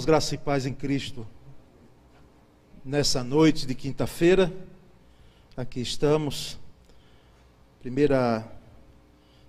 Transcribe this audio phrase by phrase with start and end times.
[0.00, 1.26] Irmãos, graça e paz em Cristo.
[2.82, 4.50] Nessa noite de quinta-feira,
[5.54, 6.58] aqui estamos,
[7.80, 8.50] primeira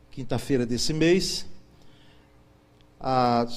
[0.10, 1.46] quinta-feira desse mês.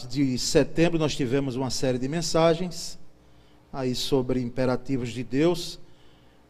[0.09, 2.97] de setembro nós tivemos uma série de mensagens
[3.73, 5.81] aí sobre imperativos de Deus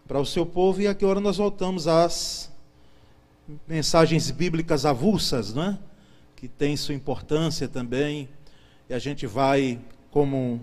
[0.06, 2.52] para o seu povo e agora nós voltamos às
[3.66, 5.78] mensagens bíblicas avulsas, não é?
[6.36, 8.28] Que tem sua importância também.
[8.90, 9.80] E a gente vai
[10.14, 10.60] como um,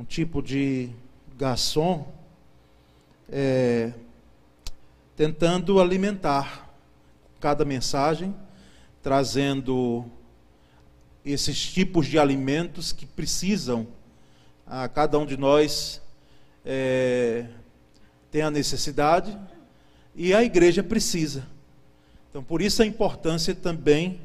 [0.00, 0.90] um tipo de
[1.34, 2.06] garçom,
[3.32, 3.90] é,
[5.16, 6.68] tentando alimentar
[7.40, 8.36] cada mensagem,
[9.02, 10.04] trazendo
[11.24, 13.86] esses tipos de alimentos que precisam
[14.66, 16.02] a cada um de nós
[16.66, 17.46] é,
[18.30, 19.34] tem a necessidade
[20.14, 21.46] e a igreja precisa.
[22.28, 24.20] Então, por isso a importância também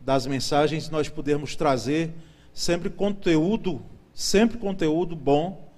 [0.00, 2.14] das mensagens nós podermos trazer
[2.52, 3.82] sempre conteúdo,
[4.14, 5.70] sempre conteúdo bom,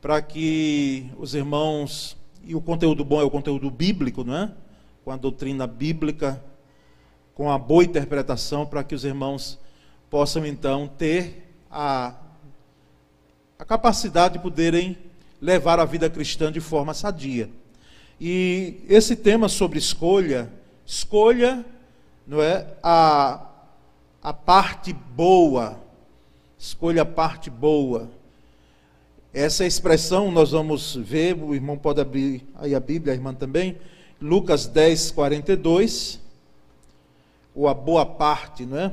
[0.00, 4.52] para que os irmãos, e o conteúdo bom é o conteúdo bíblico, não é?
[5.04, 6.42] Com a doutrina bíblica,
[7.34, 9.58] com a boa interpretação, para que os irmãos
[10.08, 12.14] possam então ter a,
[13.58, 14.96] a capacidade de poderem
[15.40, 17.50] levar a vida cristã de forma sadia.
[18.20, 20.50] E esse tema sobre escolha,
[20.84, 21.64] escolha,
[22.26, 22.66] não é?
[22.82, 23.46] A,
[24.22, 25.87] a parte boa
[26.58, 28.10] Escolha a parte boa.
[29.32, 33.78] Essa expressão nós vamos ver, o irmão pode abrir aí a Bíblia, a irmã também,
[34.20, 36.18] Lucas 10, 42,
[37.54, 38.92] ou a boa parte, não é?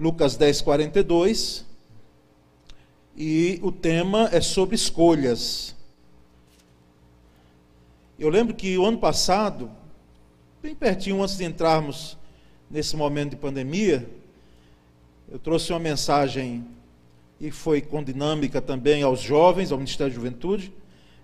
[0.00, 1.64] Lucas 10, 42,
[3.16, 5.76] e o tema é sobre escolhas.
[8.18, 9.70] Eu lembro que o ano passado,
[10.60, 12.18] bem pertinho antes de entrarmos
[12.68, 14.08] nesse momento de pandemia,
[15.32, 16.62] eu trouxe uma mensagem
[17.40, 20.70] e foi com dinâmica também aos jovens, ao Ministério da Juventude,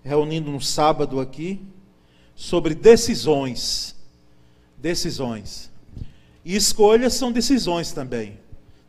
[0.03, 1.61] reunindo no sábado aqui,
[2.35, 3.95] sobre decisões.
[4.75, 5.69] Decisões.
[6.43, 8.39] E escolhas são decisões também.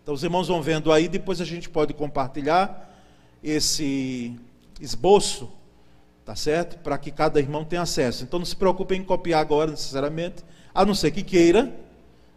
[0.02, 2.90] Então os irmãos vão vendo aí, depois a gente pode compartilhar
[3.44, 4.34] esse
[4.80, 5.50] esboço,
[6.24, 6.78] tá certo?
[6.78, 8.24] Para que cada irmão tenha acesso.
[8.24, 10.42] Então não se preocupem em copiar agora necessariamente,
[10.74, 11.70] a não ser que queira,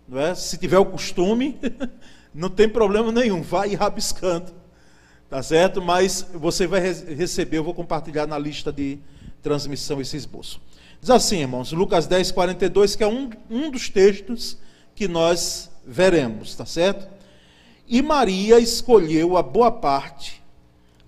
[0.06, 0.36] não é?
[0.36, 1.58] Se tiver o costume,
[2.34, 4.52] não tem problema nenhum, vai rabiscando,
[5.30, 5.82] tá certo?
[5.82, 9.00] Mas você vai receber, eu vou compartilhar na lista de
[9.42, 10.62] transmissão esse esboço.
[11.00, 14.58] Diz assim, irmãos, Lucas 10, 42, que é um, um dos textos
[14.96, 17.08] que nós veremos, tá certo?
[17.88, 20.42] E Maria escolheu a boa parte,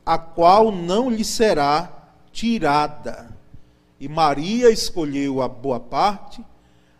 [0.05, 3.33] a qual não lhe será tirada.
[3.99, 6.43] E Maria escolheu a boa parte,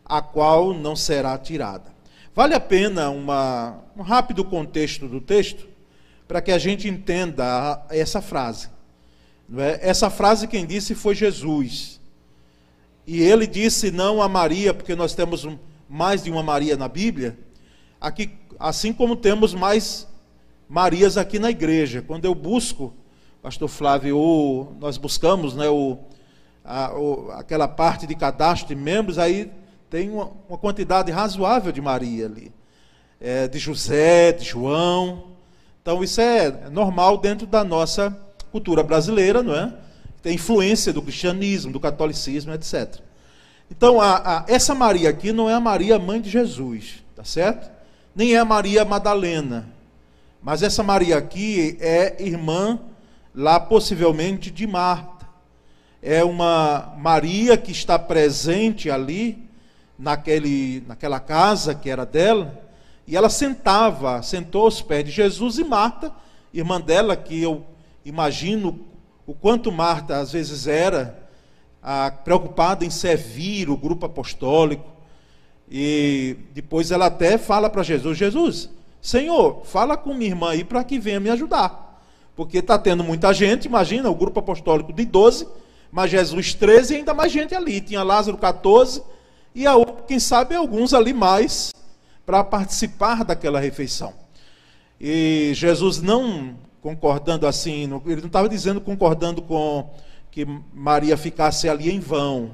[0.06, 1.95] a qual não será tirada.
[2.36, 5.70] Vale a pena uma, um rápido contexto do texto
[6.28, 8.68] para que a gente entenda essa frase.
[9.58, 9.90] É?
[9.90, 12.02] Essa frase quem disse foi Jesus.
[13.08, 15.48] E ele disse não a Maria, porque nós temos
[15.88, 17.40] mais de uma Maria na Bíblia,
[18.02, 20.06] aqui, assim como temos mais
[20.68, 22.02] Marias aqui na igreja.
[22.02, 22.94] Quando eu busco,
[23.42, 26.00] pastor Flávio, o, nós buscamos né, o,
[26.66, 29.50] a, o, aquela parte de cadastro de membros, aí
[29.90, 32.52] tem uma, uma quantidade razoável de Maria ali.
[33.20, 35.32] É, de José, de João.
[35.82, 38.16] Então isso é normal dentro da nossa
[38.52, 39.74] cultura brasileira, não é?
[40.22, 43.00] Tem influência do cristianismo, do catolicismo, etc.
[43.70, 47.70] Então a, a, essa Maria aqui não é a Maria mãe de Jesus, tá certo?
[48.16, 49.68] Nem é a Maria Madalena.
[50.42, 52.80] Mas essa Maria aqui é irmã
[53.34, 55.26] lá possivelmente de Marta.
[56.02, 59.45] É uma Maria que está presente ali
[59.98, 62.64] naquele, naquela casa que era dela,
[63.08, 66.12] e ela sentava, sentou aos pés de Jesus e Marta,
[66.54, 67.64] irmã dela, que eu
[68.04, 68.80] imagino
[69.28, 71.28] o quanto Marta às vezes era
[71.82, 74.86] a, preocupada em servir o grupo apostólico.
[75.70, 78.70] E depois ela até fala para Jesus: Jesus,
[79.02, 81.84] Senhor, fala com minha irmã aí para que venha me ajudar.
[82.36, 85.48] Porque está tendo muita gente, imagina, o grupo apostólico de 12,
[85.92, 87.80] mas Jesus 13 e ainda mais gente ali.
[87.80, 89.02] Tinha Lázaro 14
[89.56, 89.74] e a,
[90.08, 91.74] quem sabe alguns ali mais
[92.26, 94.14] para participar daquela refeição.
[95.00, 99.90] E Jesus não concordando assim, ele não estava dizendo concordando com
[100.30, 102.52] que Maria ficasse ali em vão,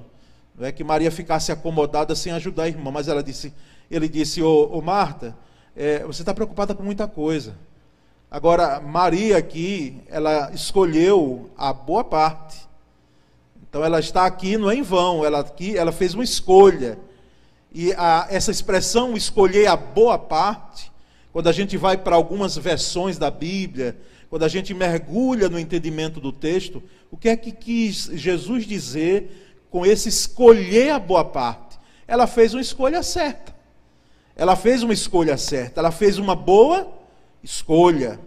[0.60, 3.52] é que Maria ficasse acomodada sem ajudar a irmã, mas ela disse,
[3.90, 5.36] ele disse, ô, ô Marta,
[5.76, 7.56] é, você está preocupada com muita coisa.
[8.30, 12.71] Agora, Maria aqui, ela escolheu a boa parte.
[13.72, 17.00] Então ela está aqui não é em vão, ela aqui ela fez uma escolha.
[17.74, 20.92] E a, essa expressão escolher a boa parte
[21.32, 23.98] quando a gente vai para algumas versões da Bíblia,
[24.30, 29.56] quando a gente mergulha no entendimento do texto, o que é que quis Jesus dizer
[29.70, 31.80] com esse escolher a boa parte?
[32.06, 33.56] Ela fez uma escolha certa.
[34.36, 36.92] Ela fez uma escolha certa, ela fez uma boa
[37.42, 38.20] escolha.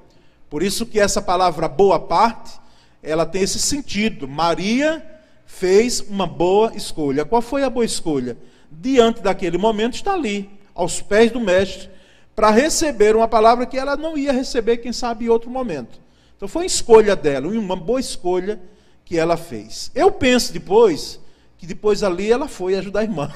[0.49, 2.59] Por isso que essa palavra boa parte,
[3.03, 4.27] ela tem esse sentido.
[4.27, 5.14] Maria
[5.59, 7.25] fez uma boa escolha.
[7.25, 8.37] Qual foi a boa escolha?
[8.71, 11.89] Diante daquele momento está ali, aos pés do mestre,
[12.35, 16.01] para receber uma palavra que ela não ia receber, quem sabe, em outro momento.
[16.37, 18.61] Então foi uma escolha dela, uma boa escolha
[19.05, 19.93] que ela fez.
[19.95, 21.21] Eu penso depois
[21.57, 23.33] que depois ali ela foi ajudar a irmã.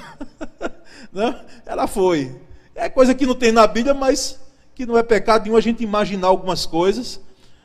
[1.12, 1.30] não?
[1.30, 1.40] Né?
[1.64, 2.36] Ela foi.
[2.74, 4.40] É coisa que não tem na Bíblia, mas
[4.74, 7.20] que não é pecado nenhum a gente imaginar algumas coisas,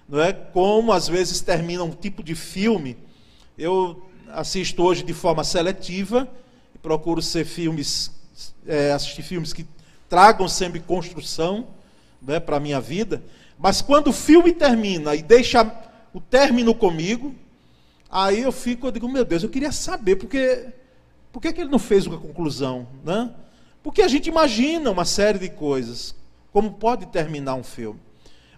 [0.07, 0.31] não é?
[0.31, 2.95] Como às vezes termina um tipo de filme.
[3.57, 4.03] Eu
[4.33, 6.27] assisto hoje de forma seletiva
[6.74, 8.12] e procuro ser filmes,
[8.68, 9.65] é, assistir filmes que
[10.09, 11.68] tragam sempre construção
[12.21, 13.24] né, para a minha vida.
[13.57, 15.71] Mas quando o filme termina e deixa
[16.13, 17.33] o término comigo,
[18.09, 20.68] aí eu fico, eu digo, meu Deus, eu queria saber porque,
[21.31, 23.31] por que ele não fez uma conclusão, né?
[23.83, 26.15] Porque a gente imagina uma série de coisas,
[26.51, 28.00] como pode terminar um filme.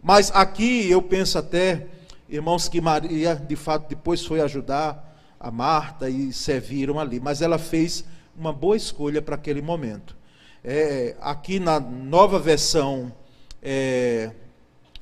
[0.01, 1.88] Mas aqui eu penso até,
[2.30, 5.15] irmãos, que Maria de fato depois foi ajudar
[5.45, 8.03] a Marta e serviram ali, mas ela fez
[8.36, 10.18] uma boa escolha para aquele momento.
[10.63, 13.13] É, aqui na nova versão,
[13.62, 14.31] é,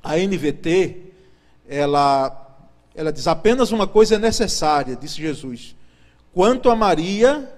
[0.03, 1.13] a NVT,
[1.65, 2.59] ela,
[2.93, 5.77] ela diz apenas uma coisa é necessária, disse Jesus.
[6.33, 7.49] Quanto a Maria,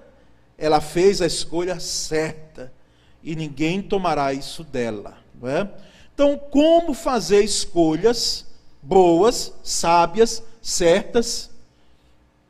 [0.56, 2.72] ela fez a escolha certa
[3.20, 5.18] e ninguém tomará isso dela.
[5.34, 5.68] Não é?
[6.14, 8.46] Então, como fazer escolhas
[8.80, 11.50] boas, sábias, certas?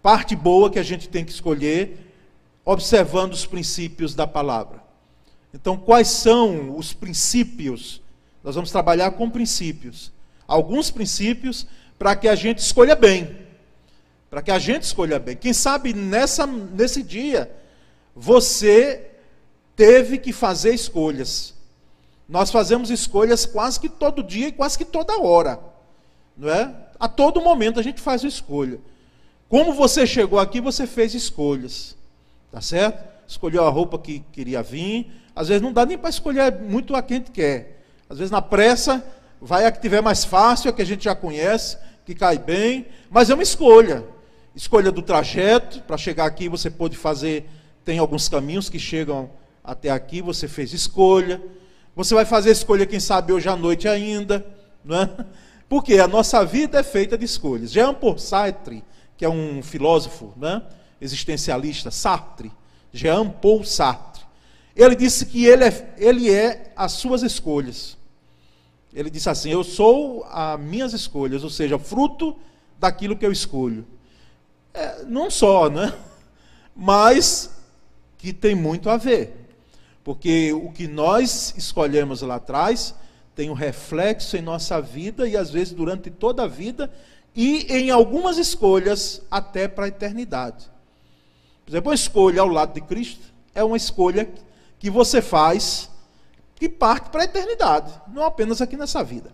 [0.06, 1.99] Parte boa que a gente tem que escolher,
[2.64, 4.81] observando os princípios da palavra.
[5.53, 8.00] Então, quais são os princípios?
[8.44, 10.12] Nós vamos trabalhar com princípios.
[10.47, 11.67] Alguns princípios
[11.99, 13.37] para que a gente escolha bem.
[14.31, 15.35] Para que a gente escolha bem.
[15.35, 17.50] Quem sabe nessa, nesse dia
[18.14, 19.11] você
[19.75, 21.53] teve que fazer escolhas.
[22.29, 25.58] Nós fazemos escolhas quase que todo dia e quase que toda hora.
[26.37, 26.73] Não é?
[26.97, 28.79] A todo momento a gente faz uma escolha.
[29.48, 31.96] Como você chegou aqui, você fez escolhas.
[32.50, 33.04] Tá certo?
[33.26, 35.10] Escolheu a roupa que queria vir.
[35.34, 37.82] Às vezes não dá nem para escolher muito a quem quer.
[38.08, 39.04] Às vezes na pressa,
[39.40, 42.87] vai a que tiver mais fácil, a que a gente já conhece, que cai bem.
[43.10, 44.04] Mas é uma escolha.
[44.54, 45.81] Escolha do trajeto.
[45.82, 47.48] Para chegar aqui, você pode fazer
[47.87, 49.31] tem alguns caminhos que chegam
[49.62, 51.40] até aqui, você fez escolha.
[51.94, 54.44] Você vai fazer escolha, quem sabe, hoje à noite ainda.
[54.84, 55.08] Não é?
[55.69, 57.70] Porque a nossa vida é feita de escolhas.
[57.70, 58.82] Jean Paul Sartre,
[59.16, 60.62] que é um filósofo né,
[61.00, 62.52] existencialista, Sartre,
[62.92, 64.24] Jean Paul Sartre,
[64.74, 67.96] ele disse que ele é, ele é as suas escolhas.
[68.92, 72.36] Ele disse assim: Eu sou as minhas escolhas, ou seja, fruto
[72.78, 73.86] daquilo que eu escolho.
[74.74, 75.94] É, não só, né?
[76.74, 77.50] Mas
[78.19, 79.46] que tem muito a ver.
[80.04, 82.94] Porque o que nós escolhemos lá atrás
[83.34, 86.90] tem um reflexo em nossa vida e às vezes durante toda a vida
[87.36, 90.70] e em algumas escolhas até para a eternidade.
[91.64, 94.28] Por exemplo, uma escolha ao lado de Cristo é uma escolha
[94.78, 95.90] que você faz
[96.55, 99.31] que parte para a eternidade, não apenas aqui nessa vida.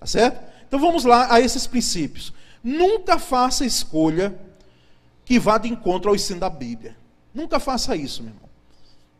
[0.00, 0.44] Tá certo?
[0.66, 2.32] Então vamos lá a esses princípios.
[2.62, 4.34] Nunca faça escolha
[5.24, 6.96] que vá de encontro ao ensino da Bíblia.
[7.32, 8.48] Nunca faça isso, meu irmão.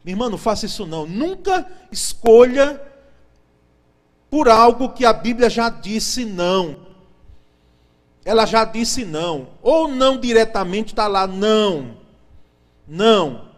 [0.04, 1.06] Minha irmã, não faça isso não.
[1.06, 2.82] Nunca escolha
[4.28, 6.83] por algo que a Bíblia já disse não.
[8.24, 9.48] Ela já disse não.
[9.62, 11.96] Ou não diretamente está lá não.
[12.86, 13.48] Não.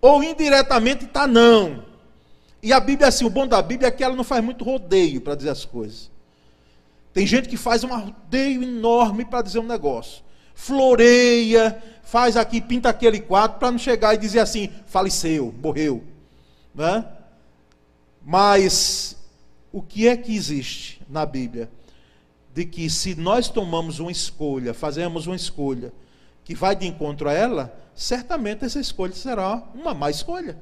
[0.00, 1.84] Ou indiretamente está não.
[2.62, 5.20] E a Bíblia, assim, o bom da Bíblia é que ela não faz muito rodeio
[5.20, 6.10] para dizer as coisas.
[7.12, 10.22] Tem gente que faz um rodeio enorme para dizer um negócio.
[10.54, 16.02] Floreia, faz aqui, pinta aquele quadro, para não chegar e dizer assim, faleceu, morreu.
[16.74, 17.04] Né?
[18.24, 19.16] Mas
[19.72, 21.70] o que é que existe na Bíblia?
[22.54, 25.92] De que se nós tomamos uma escolha, fazemos uma escolha
[26.44, 30.58] que vai de encontro a ela, certamente essa escolha será uma má escolha.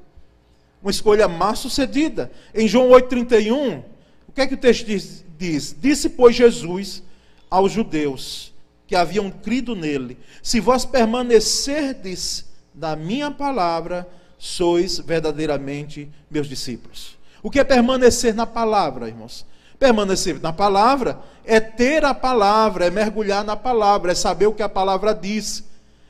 [0.83, 2.31] Uma escolha má sucedida.
[2.55, 3.85] Em João 8,31,
[4.29, 5.25] o que é que o texto diz?
[5.39, 5.77] diz?
[5.79, 7.03] Disse, pois, Jesus
[7.51, 8.53] aos judeus:
[8.87, 17.17] que haviam crido nele: Se vós permanecerdes na minha palavra, sois verdadeiramente meus discípulos.
[17.43, 19.47] O que é permanecer na palavra, irmãos?
[19.79, 24.63] Permanecer na palavra é ter a palavra, é mergulhar na palavra, é saber o que
[24.63, 25.65] a palavra diz,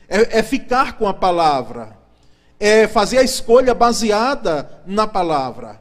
[0.08, 1.96] é, é ficar com a palavra,
[2.58, 5.80] é fazer a escolha baseada na palavra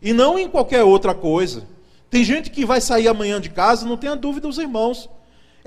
[0.00, 1.64] e não em qualquer outra coisa.
[2.10, 5.08] Tem gente que vai sair amanhã de casa, não tenha dúvida, os irmãos.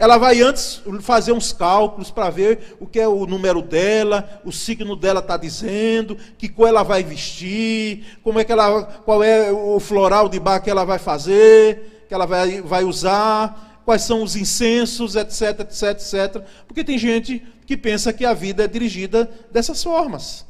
[0.01, 4.51] Ela vai antes fazer uns cálculos para ver o que é o número dela, o
[4.51, 9.51] signo dela está dizendo, que cor ela vai vestir, como é que ela, qual é
[9.51, 14.24] o floral de bar que ela vai fazer, que ela vai, vai usar, quais são
[14.24, 16.48] os incensos, etc, etc, etc.
[16.67, 20.48] Porque tem gente que pensa que a vida é dirigida dessas formas.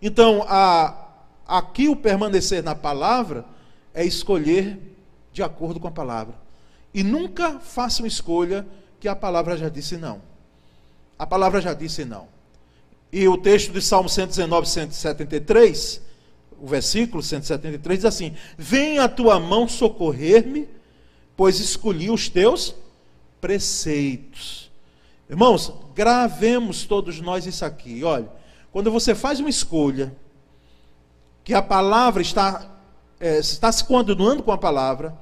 [0.00, 0.94] Então, a,
[1.44, 3.44] aqui o permanecer na palavra
[3.92, 4.78] é escolher
[5.32, 6.45] de acordo com a palavra.
[6.92, 8.66] E nunca faça uma escolha
[8.98, 10.22] que a palavra já disse não.
[11.18, 12.28] A palavra já disse não.
[13.12, 16.02] E o texto de Salmo 119, 173,
[16.60, 20.68] o versículo 173 diz assim: Venha a tua mão socorrer-me,
[21.36, 22.74] pois escolhi os teus
[23.40, 24.70] preceitos.
[25.28, 28.02] Irmãos, gravemos todos nós isso aqui.
[28.04, 28.28] Olha,
[28.72, 30.14] quando você faz uma escolha,
[31.42, 32.68] que a palavra está,
[33.20, 35.16] é, está se coordenando com a palavra,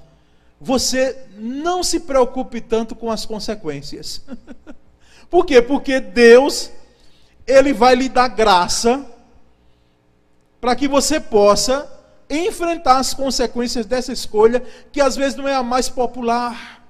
[0.60, 4.22] você não se preocupe tanto com as consequências.
[5.28, 5.60] Por quê?
[5.60, 6.70] Porque Deus,
[7.46, 9.04] Ele vai lhe dar graça
[10.60, 11.90] para que você possa
[12.28, 16.82] enfrentar as consequências dessa escolha, que às vezes não é a mais popular.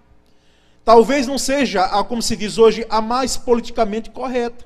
[0.85, 4.65] Talvez não seja, como se diz hoje, a mais politicamente correta.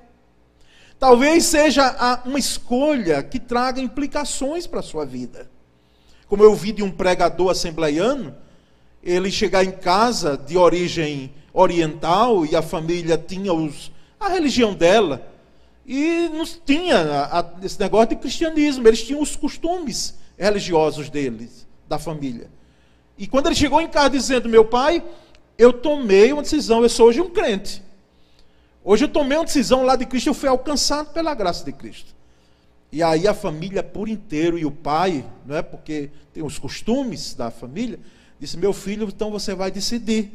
[0.98, 5.48] Talvez seja uma escolha que traga implicações para a sua vida.
[6.26, 8.34] Como eu vi de um pregador assembleiano,
[9.02, 15.26] ele chegar em casa de origem oriental e a família tinha os, a religião dela
[15.86, 21.66] e não tinha a, a, esse negócio de cristianismo, eles tinham os costumes religiosos deles,
[21.88, 22.50] da família.
[23.16, 25.02] E quando ele chegou em casa dizendo: Meu pai,
[25.56, 27.82] eu tomei uma decisão, eu sou hoje um crente.
[28.84, 32.14] Hoje eu tomei uma decisão lá de Cristo, eu fui alcançado pela graça de Cristo.
[32.90, 37.34] E aí a família por inteiro e o pai, não é porque tem os costumes
[37.34, 37.98] da família,
[38.40, 40.30] Disse: Meu filho, então você vai decidir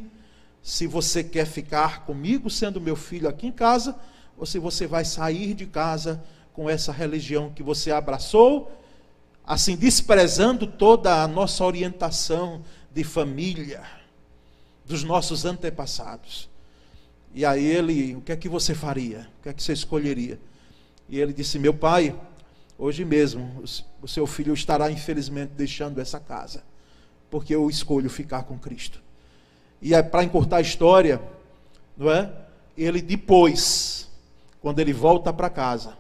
[0.62, 3.96] se você quer ficar comigo, sendo meu filho aqui em casa,
[4.38, 8.72] ou se você vai sair de casa com essa religião que você abraçou,
[9.46, 13.84] assim desprezando toda a nossa orientação de família,
[14.86, 16.50] dos nossos antepassados.
[17.34, 19.28] E aí ele, o que é que você faria?
[19.40, 20.40] O que é que você escolheria?
[21.10, 22.16] E ele disse: Meu pai,
[22.78, 23.64] hoje mesmo
[24.02, 26.64] o seu filho estará infelizmente deixando essa casa
[27.34, 29.02] porque eu escolho ficar com Cristo.
[29.82, 31.20] E é para encurtar a história,
[31.98, 32.32] não é?
[32.78, 34.08] Ele depois,
[34.62, 35.98] quando ele volta para casa,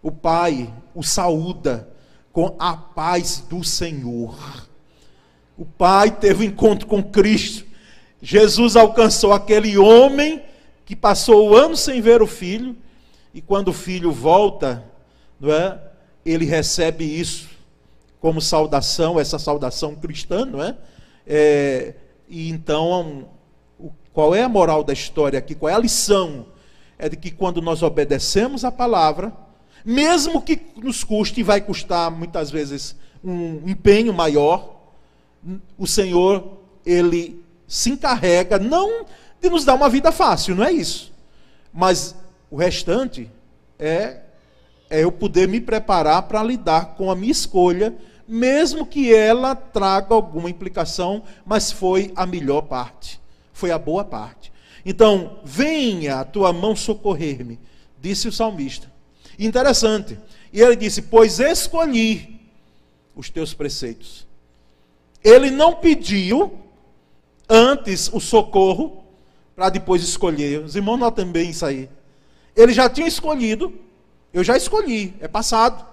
[0.00, 1.88] o pai o saúda
[2.32, 4.38] com a paz do Senhor.
[5.58, 7.66] O pai teve um encontro com Cristo.
[8.22, 10.40] Jesus alcançou aquele homem
[10.86, 12.76] que passou o ano sem ver o filho,
[13.34, 14.84] e quando o filho volta,
[15.40, 15.80] não é?
[16.24, 17.49] Ele recebe isso
[18.20, 20.76] como saudação, essa saudação cristã, não é?
[21.26, 21.94] é
[22.28, 23.28] e então,
[24.12, 25.54] qual é a moral da história aqui?
[25.54, 26.46] Qual é a lição?
[26.98, 29.32] É de que quando nós obedecemos a palavra,
[29.84, 34.76] mesmo que nos custe, e vai custar muitas vezes um empenho maior,
[35.78, 39.06] o Senhor, Ele se encarrega, não
[39.40, 41.10] de nos dar uma vida fácil, não é isso.
[41.72, 42.14] Mas
[42.50, 43.30] o restante
[43.78, 44.20] é,
[44.90, 47.94] é eu poder me preparar para lidar com a minha escolha
[48.30, 53.20] mesmo que ela traga alguma implicação, mas foi a melhor parte,
[53.52, 54.52] foi a boa parte.
[54.86, 57.58] Então, venha a tua mão socorrer-me,
[58.00, 58.90] disse o salmista.
[59.36, 60.16] Interessante.
[60.52, 62.40] E ele disse: Pois escolhi
[63.16, 64.28] os teus preceitos.
[65.24, 66.56] Ele não pediu
[67.48, 69.04] antes o socorro
[69.56, 70.60] para depois escolher.
[70.60, 71.90] Os irmãos notam bem isso aí.
[72.54, 73.74] Ele já tinha escolhido,
[74.32, 75.84] eu já escolhi, é passado,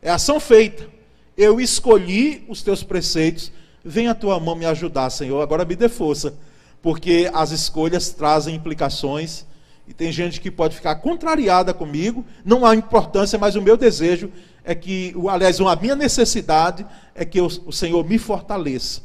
[0.00, 0.93] é ação feita.
[1.36, 3.50] Eu escolhi os teus preceitos,
[3.84, 5.40] vem a tua mão me ajudar, Senhor.
[5.42, 6.34] Agora me dê força,
[6.80, 9.44] porque as escolhas trazem implicações
[9.86, 12.24] e tem gente que pode ficar contrariada comigo.
[12.44, 14.30] Não há importância, mas o meu desejo
[14.64, 19.02] é que, aliás, a minha necessidade é que o, Senhor me fortaleça.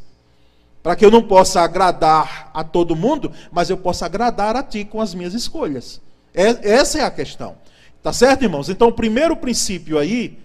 [0.82, 4.86] Para que eu não possa agradar a todo mundo, mas eu possa agradar a Ti
[4.86, 6.00] com as minhas escolhas.
[6.34, 7.58] É, essa é a questão.
[8.02, 8.70] Tá certo, irmãos?
[8.70, 10.40] Então, o primeiro princípio aí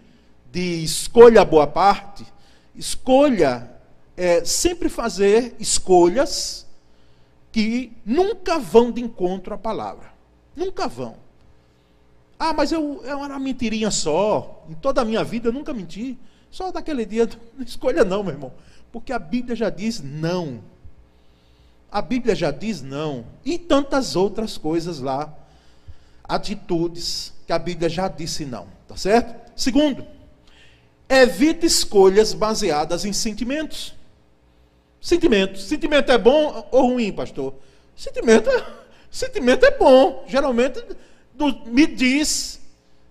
[0.54, 2.24] de escolha a boa parte,
[2.76, 3.68] escolha
[4.16, 6.64] é sempre fazer escolhas
[7.50, 10.12] que nunca vão de encontro à palavra.
[10.54, 11.16] Nunca vão.
[12.38, 14.64] Ah, mas eu, é uma mentirinha só.
[14.70, 16.16] Em toda a minha vida eu nunca menti.
[16.52, 18.52] Só daquele dia, não escolha não, meu irmão.
[18.92, 20.62] Porque a Bíblia já diz não.
[21.90, 23.24] A Bíblia já diz não.
[23.44, 25.34] E tantas outras coisas lá.
[26.22, 28.68] Atitudes que a Bíblia já disse não.
[28.86, 29.52] Tá certo?
[29.56, 30.13] Segundo,
[31.14, 33.94] Evite escolhas baseadas em sentimentos.
[35.00, 35.60] Sentimento.
[35.60, 37.54] Sentimento é bom ou ruim, pastor?
[37.94, 38.66] Sentimento é,
[39.08, 40.24] sentimento é bom.
[40.26, 40.82] Geralmente
[41.66, 42.60] me diz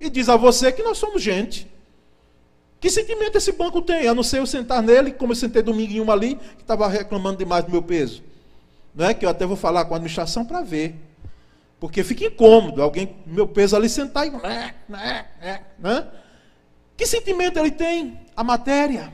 [0.01, 1.71] e diz a você que nós somos gente.
[2.81, 4.05] Que sentimento esse banco tem?
[4.05, 6.85] A não ser eu sentar nele, como eu sentei domingo em uma ali, que estava
[6.89, 8.21] reclamando demais do meu peso.
[8.93, 10.93] Não é que eu até vou falar com a administração para ver.
[11.79, 14.29] Porque fica incômodo alguém, meu peso ali sentar e.
[14.31, 15.25] Né, né,
[15.79, 16.07] né?
[16.95, 18.19] Que sentimento ele tem?
[18.35, 19.13] A matéria.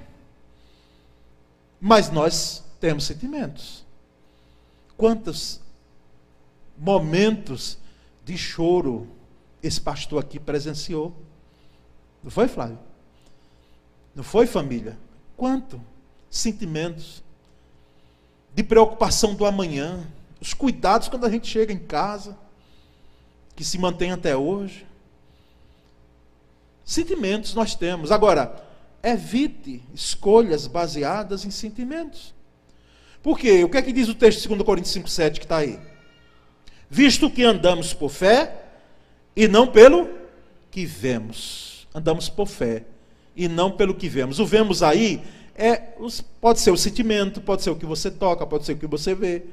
[1.79, 3.86] Mas nós temos sentimentos.
[4.98, 5.62] Quantos
[6.77, 7.77] momentos
[8.25, 9.07] de choro
[9.63, 11.15] esse pastor aqui presenciou?
[12.24, 12.79] Não foi, Flávio?
[14.13, 14.98] Não foi, família?
[15.38, 15.81] Quanto?
[16.29, 17.24] Sentimentos
[18.53, 20.05] de preocupação do amanhã,
[20.41, 22.38] os cuidados quando a gente chega em casa,
[23.55, 24.86] que se mantém até hoje.
[26.89, 28.12] Sentimentos nós temos.
[28.12, 28.65] Agora,
[29.03, 32.34] evite escolhas baseadas em sentimentos.
[33.22, 33.63] Por quê?
[33.63, 35.79] O que é que diz o texto de 2 Coríntios 5,7 que está aí?
[36.89, 38.55] Visto que andamos por fé
[39.36, 40.10] e não pelo
[40.72, 41.88] que vemos.
[41.93, 42.86] Andamos por fé
[43.36, 44.39] e não pelo que vemos.
[44.39, 45.22] O vemos aí
[45.53, 45.75] é,
[46.41, 49.13] pode ser o sentimento, pode ser o que você toca, pode ser o que você
[49.13, 49.43] vê,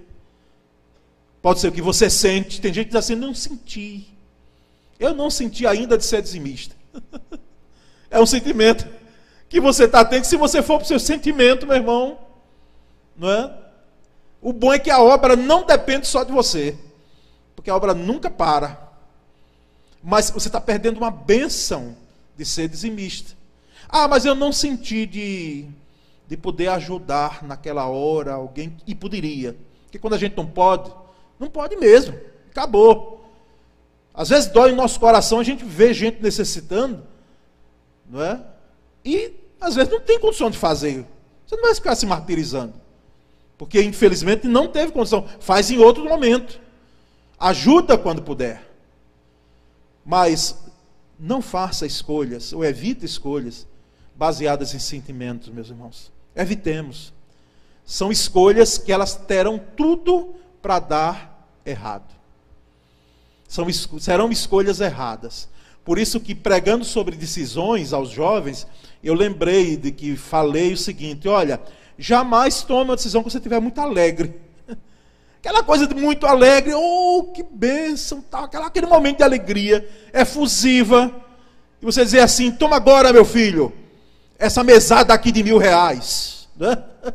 [1.43, 2.63] pode ser o que você sente.
[2.63, 4.09] Tem gente que diz assim: não senti.
[4.99, 6.76] Eu não senti ainda de ser dizimista.
[8.11, 8.87] é um sentimento
[9.49, 10.25] que você está tendo.
[10.25, 12.19] Se você for para o seu sentimento, meu irmão,
[13.17, 13.55] não é?
[14.41, 16.77] O bom é que a obra não depende só de você,
[17.55, 18.87] porque a obra nunca para.
[20.03, 21.97] Mas você está perdendo uma bênção
[22.37, 23.35] de ser dizimista.
[23.89, 25.67] Ah, mas eu não senti de,
[26.29, 29.57] de poder ajudar naquela hora alguém, e poderia.
[29.85, 30.93] Porque quando a gente não pode,
[31.39, 32.19] não pode mesmo.
[32.51, 33.16] Acabou.
[34.17, 37.03] Às vezes dói no nosso coração a gente vê gente necessitando,
[38.09, 38.43] não é?
[39.05, 41.05] E às vezes não tem condição de fazer.
[41.47, 42.73] Você não vai ficar se martirizando.
[43.59, 45.29] Porque infelizmente não teve condição.
[45.39, 46.59] Faz em outro momento.
[47.39, 48.63] Ajuda quando puder.
[50.05, 50.59] Mas
[51.19, 53.67] não faça escolhas, ou evite escolhas
[54.15, 56.11] baseadas em sentimentos, meus irmãos.
[56.35, 57.13] Evitemos.
[57.85, 62.16] São escolhas que elas terão tudo para dar errado.
[63.49, 63.67] São,
[63.99, 65.49] serão escolhas erradas.
[65.85, 68.67] Por isso que pregando sobre decisões aos jovens,
[69.03, 71.61] eu lembrei de que falei o seguinte: olha,
[71.97, 74.35] jamais tome uma decisão que você estiver muito alegre.
[75.39, 81.15] Aquela coisa de muito alegre, oh, que bênção, tal, aquela, aquele momento de alegria, efusiva.
[81.81, 83.73] E você dizer assim: toma agora, meu filho,
[84.39, 86.35] essa mesada aqui de mil reais.
[86.57, 86.75] Né?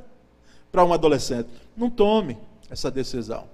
[0.71, 1.49] Para um adolescente.
[1.75, 2.37] Não tome
[2.69, 3.47] essa decisão.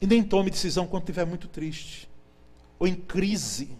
[0.00, 2.08] E nem tome decisão quando estiver muito triste
[2.78, 3.76] ou em crise.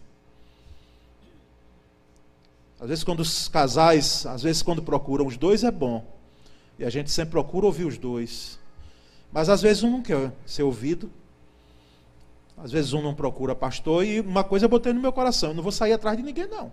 [2.79, 6.05] Às vezes, quando os casais, às vezes, quando procuram os dois, é bom.
[6.79, 8.59] E a gente sempre procura ouvir os dois.
[9.33, 11.11] Mas às vezes um não quer ser ouvido.
[12.57, 14.05] Às vezes um não procura pastor.
[14.05, 16.47] E uma coisa eu botei no meu coração: eu não vou sair atrás de ninguém,
[16.49, 16.73] não.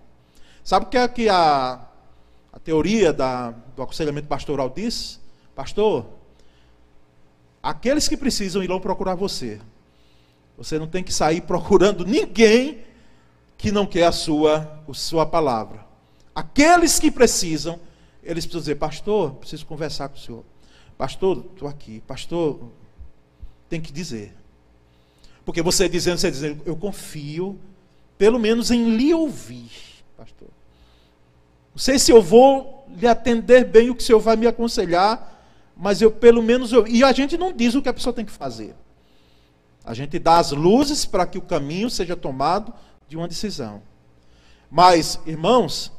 [0.64, 1.86] Sabe o que é que a,
[2.52, 5.20] a teoria da, do aconselhamento pastoral diz?
[5.54, 6.06] Pastor,
[7.62, 9.60] aqueles que precisam irão procurar você.
[10.56, 12.84] Você não tem que sair procurando ninguém
[13.56, 15.86] que não quer a sua, a sua palavra.
[16.34, 17.80] Aqueles que precisam,
[18.22, 20.44] eles precisam dizer, pastor, preciso conversar com o senhor.
[20.96, 22.00] Pastor, estou aqui.
[22.06, 22.60] Pastor,
[23.68, 24.34] tem que dizer.
[25.44, 27.58] Porque você dizendo, você dizendo, eu confio,
[28.18, 29.70] pelo menos em lhe ouvir,
[30.16, 30.48] pastor.
[31.72, 35.37] Não sei se eu vou lhe atender bem o que o senhor vai me aconselhar,
[35.78, 36.86] mas eu pelo menos eu.
[36.88, 38.74] E a gente não diz o que a pessoa tem que fazer.
[39.84, 42.74] A gente dá as luzes para que o caminho seja tomado
[43.08, 43.80] de uma decisão.
[44.68, 45.92] Mas, irmãos,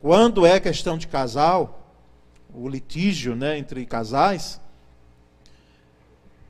[0.00, 1.86] quando é questão de casal,
[2.52, 4.60] o litígio né, entre casais,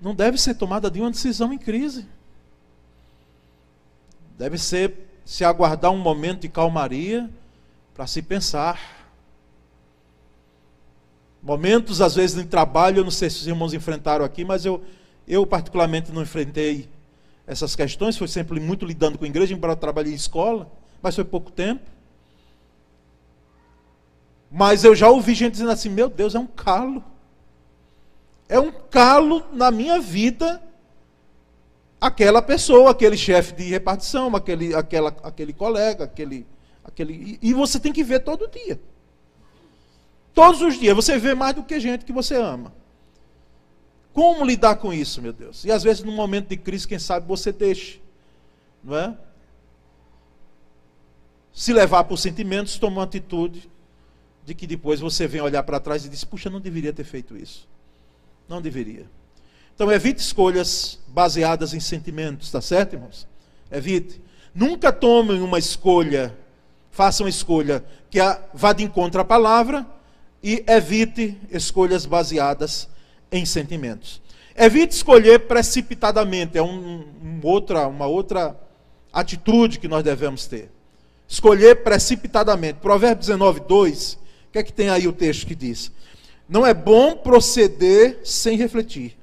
[0.00, 2.08] não deve ser tomada de uma decisão em crise.
[4.38, 7.30] Deve ser se aguardar um momento de calmaria
[7.94, 8.99] para se pensar.
[11.42, 14.82] Momentos, às vezes, em trabalho, eu não sei se os irmãos enfrentaram aqui, mas eu,
[15.26, 16.88] eu particularmente não enfrentei
[17.46, 20.70] essas questões, foi sempre muito lidando com a igreja, embora eu trabalhei em escola,
[21.02, 21.82] mas foi pouco tempo.
[24.50, 27.02] Mas eu já ouvi gente dizendo assim: meu Deus, é um calo.
[28.48, 30.60] É um calo na minha vida
[32.00, 36.46] aquela pessoa, aquele chefe de repartição, aquele, aquela, aquele colega, aquele,
[36.84, 37.38] aquele.
[37.40, 38.80] E você tem que ver todo dia.
[40.40, 40.96] Todos os dias.
[40.96, 42.72] Você vê mais do que gente que você ama.
[44.14, 45.66] Como lidar com isso, meu Deus?
[45.66, 47.98] E às vezes, num momento de crise, quem sabe você deixa.
[48.82, 49.14] Não é?
[51.52, 53.70] Se levar por sentimentos, toma uma atitude
[54.42, 57.36] de que depois você vem olhar para trás e diz: puxa, não deveria ter feito
[57.36, 57.68] isso.
[58.48, 59.04] Não deveria.
[59.74, 63.28] Então evite escolhas baseadas em sentimentos, tá certo, irmãos?
[63.70, 64.18] Evite.
[64.54, 66.34] Nunca tomem uma escolha,
[66.90, 68.18] façam uma escolha que
[68.54, 69.99] vá de encontro à palavra
[70.42, 72.88] e evite escolhas baseadas
[73.30, 74.20] em sentimentos.
[74.56, 78.58] Evite escolher precipitadamente, é um, um outra, uma outra
[79.12, 80.70] atitude que nós devemos ter.
[81.28, 82.80] Escolher precipitadamente.
[82.80, 84.18] Provérbios 19, 2, o
[84.52, 85.92] que é que tem aí o texto que diz?
[86.48, 89.16] Não é bom proceder sem refletir.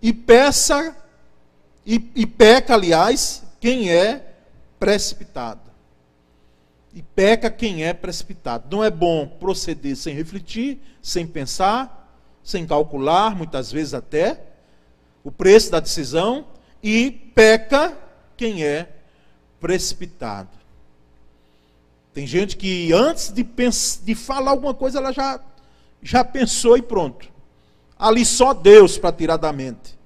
[0.00, 0.96] E peça,
[1.86, 4.24] e, e peca, aliás, quem é
[4.80, 5.60] precipitado.
[6.94, 8.66] E peca quem é precipitado.
[8.70, 14.40] Não é bom proceder sem refletir, sem pensar, sem calcular, muitas vezes até,
[15.24, 16.46] o preço da decisão,
[16.82, 17.96] e peca
[18.36, 18.88] quem é
[19.60, 20.50] precipitado.
[22.12, 23.46] Tem gente que antes de,
[24.02, 25.40] de falar alguma coisa, ela já,
[26.02, 27.30] já pensou e pronto.
[27.98, 29.98] Ali só Deus para tirar da mente.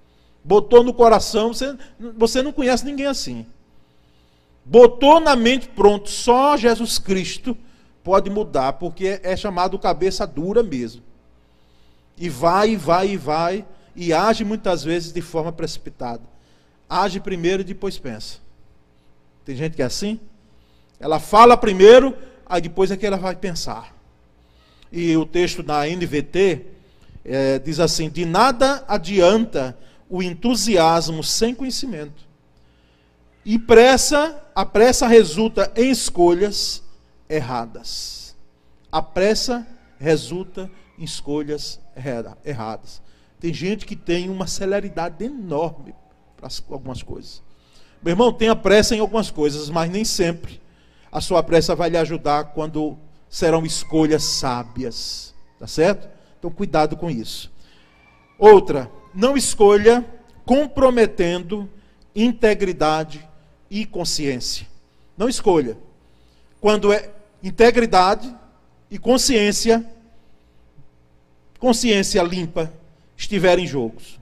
[0.44, 1.77] Botou no coração, você,
[2.16, 3.44] você não conhece ninguém assim.
[4.69, 7.57] Botou na mente, pronto, só Jesus Cristo
[8.03, 11.03] pode mudar, porque é chamado cabeça dura mesmo.
[12.19, 16.23] E vai, e vai, e vai, e age muitas vezes de forma precipitada.
[16.91, 18.39] Age primeiro e depois pensa.
[19.45, 20.19] Tem gente que é assim?
[20.99, 23.95] Ela fala primeiro, aí depois é que ela vai pensar.
[24.91, 26.67] E o texto da NVT
[27.25, 29.79] é, diz assim: de nada adianta
[30.11, 32.26] o entusiasmo sem conhecimento.
[33.49, 36.83] E pressa, a pressa resulta em escolhas
[37.29, 38.35] erradas.
[38.91, 39.65] A pressa
[40.01, 41.79] resulta em escolhas
[42.45, 43.01] erradas.
[43.39, 45.95] Tem gente que tem uma celeridade enorme
[46.37, 47.41] para algumas coisas.
[48.03, 50.61] Meu irmão, tenha pressa em algumas coisas, mas nem sempre
[51.13, 55.33] a sua pressa vai lhe ajudar quando serão escolhas sábias.
[55.57, 56.09] Tá certo?
[56.37, 57.53] Então, cuidado com isso.
[58.41, 60.05] Outra, não escolha
[60.45, 61.71] comprometendo
[62.13, 63.26] integridade
[63.71, 64.67] e consciência.
[65.17, 65.77] Não escolha.
[66.61, 67.11] Quando é
[67.43, 68.35] integridade
[68.91, 69.85] e consciência
[71.59, 72.73] consciência limpa
[73.17, 74.19] estiver em jogos.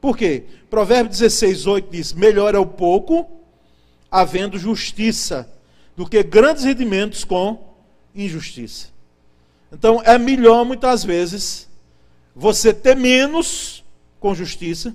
[0.00, 0.44] Por quê?
[0.68, 3.30] Provérbio 16, 8 diz: Melhor é o pouco,
[4.10, 5.48] havendo justiça,
[5.96, 7.74] do que grandes rendimentos com
[8.14, 8.88] injustiça.
[9.72, 11.68] Então, é melhor, muitas vezes,
[12.34, 13.84] você ter menos
[14.20, 14.94] com justiça,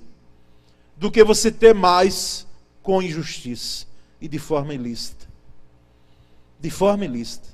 [0.96, 2.46] do que você ter mais
[2.82, 3.86] com injustiça
[4.20, 5.26] e de forma ilícita.
[6.58, 7.48] De forma ilícita.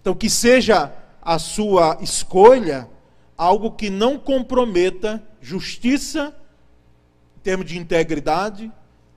[0.00, 2.88] Então, que seja a sua escolha
[3.36, 6.34] algo que não comprometa justiça,
[7.36, 8.70] em termos de integridade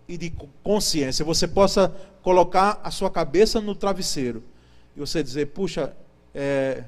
[0.07, 0.33] e de
[0.63, 1.25] consciência.
[1.25, 1.89] Você possa
[2.21, 4.43] colocar a sua cabeça no travesseiro
[4.95, 5.93] e você dizer: puxa,
[6.33, 6.83] é,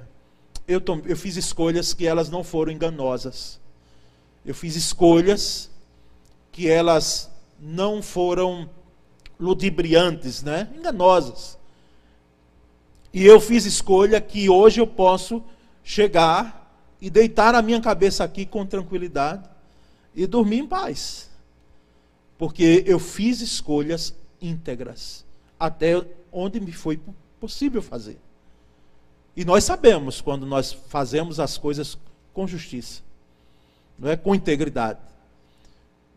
[0.68, 3.60] eu, eu fiz escolhas que elas não foram enganosas.
[4.46, 5.70] Eu fiz escolhas
[6.52, 8.70] que elas não foram
[9.40, 10.70] ludibriantes, né?
[10.76, 11.58] enganosas.
[13.14, 15.44] E eu fiz escolha que hoje eu posso
[15.84, 19.48] chegar e deitar a minha cabeça aqui com tranquilidade
[20.16, 21.30] e dormir em paz.
[22.38, 25.26] Porque eu fiz escolhas íntegras
[25.60, 27.00] até onde me foi
[27.40, 28.20] possível fazer.
[29.36, 31.98] E nós sabemos quando nós fazemos as coisas
[32.34, 33.02] com justiça,
[33.98, 35.00] não é com integridade.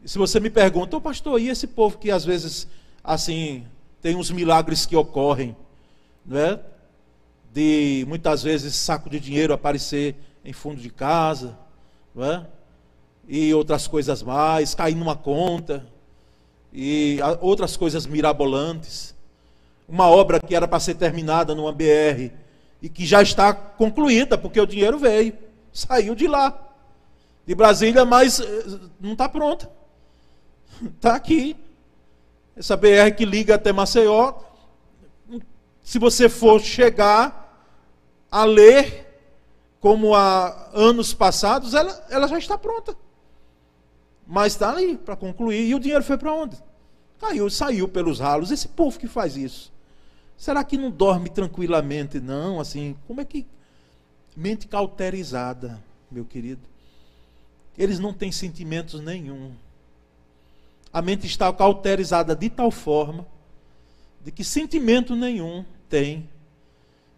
[0.05, 2.67] Se você me pergunta, oh, pastor, e esse povo que às vezes
[3.03, 3.67] assim
[4.01, 5.57] tem uns milagres que ocorrem,
[6.25, 6.61] não é?
[7.53, 11.59] De muitas vezes saco de dinheiro aparecer em fundo de casa,
[12.15, 12.47] não é?
[13.33, 15.87] e outras coisas mais, cair numa conta,
[16.73, 19.15] e outras coisas mirabolantes.
[19.89, 22.33] Uma obra que era para ser terminada numa BR
[22.83, 25.33] e que já está concluída, porque o dinheiro veio,
[25.73, 26.59] saiu de lá,
[27.47, 29.71] de Brasília, mas eh, não está pronta.
[30.83, 31.57] Está aqui.
[32.57, 34.35] Essa BR que liga até Maceió,
[35.83, 37.41] se você for chegar
[38.31, 39.07] a ler
[39.81, 42.95] como há anos passados, ela, ela já está pronta.
[44.27, 45.67] Mas está ali para concluir.
[45.67, 46.57] E o dinheiro foi para onde?
[47.19, 48.51] Caiu, saiu pelos ralos.
[48.51, 49.73] Esse povo que faz isso.
[50.37, 52.21] Será que não dorme tranquilamente?
[52.21, 53.47] Não, assim, como é que.
[54.37, 56.63] Mente cauterizada, meu querido.
[57.77, 59.53] Eles não têm sentimentos nenhum.
[60.93, 63.27] A mente está cauterizada de tal forma
[64.23, 66.29] de que sentimento nenhum tem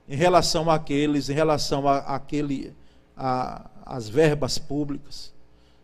[0.08, 2.74] em relação àqueles, em relação a, àquele,
[3.16, 5.32] a, às verbas públicas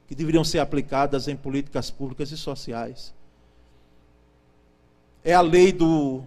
[0.07, 3.15] que deveriam ser aplicadas em políticas públicas e sociais.
[5.23, 6.23] É a lei do,